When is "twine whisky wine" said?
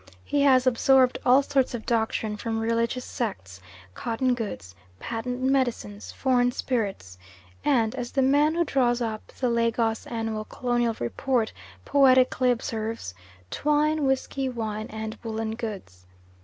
13.51-14.87